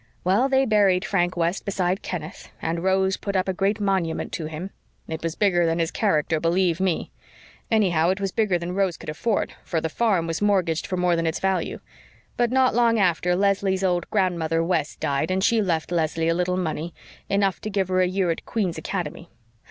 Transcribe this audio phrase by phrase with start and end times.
[0.23, 4.31] Well, they buried Frank West beside Kenneth, and Rose put up a great big monument
[4.31, 4.71] to him.
[5.07, 7.11] It was bigger than his character, believe ME!
[7.69, 11.15] Anyhow, it was bigger than Rose could afford, for the farm was mortgaged for more
[11.15, 11.81] than its value.
[12.35, 16.57] But not long after Leslie's old grandmother West died and she left Leslie a little
[16.57, 16.95] money
[17.29, 19.29] enough to give her a year at Queen's Academy.